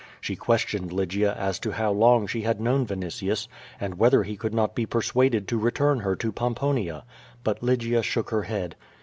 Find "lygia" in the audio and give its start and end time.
0.91-1.33, 7.61-8.01